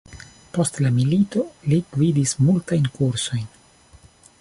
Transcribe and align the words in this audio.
Post 0.55 0.79
la 0.85 0.91
milito 0.95 1.45
li 1.73 1.79
gvidis 1.91 2.35
multajn 2.49 2.91
kursojn. 2.99 3.49